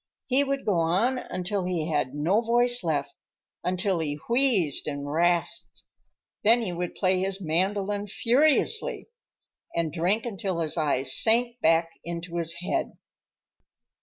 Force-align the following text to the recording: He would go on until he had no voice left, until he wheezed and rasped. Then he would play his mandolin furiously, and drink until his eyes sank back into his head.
He 0.25 0.43
would 0.43 0.65
go 0.65 0.79
on 0.79 1.19
until 1.19 1.63
he 1.65 1.87
had 1.91 2.15
no 2.15 2.41
voice 2.41 2.83
left, 2.83 3.13
until 3.63 3.99
he 3.99 4.17
wheezed 4.27 4.87
and 4.87 5.07
rasped. 5.07 5.83
Then 6.43 6.63
he 6.63 6.73
would 6.73 6.95
play 6.95 7.19
his 7.19 7.39
mandolin 7.39 8.07
furiously, 8.07 9.09
and 9.75 9.93
drink 9.93 10.25
until 10.25 10.61
his 10.61 10.75
eyes 10.75 11.15
sank 11.15 11.59
back 11.61 11.91
into 12.03 12.37
his 12.37 12.53
head. 12.63 12.93